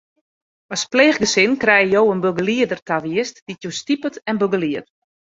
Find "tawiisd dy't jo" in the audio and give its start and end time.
2.89-3.71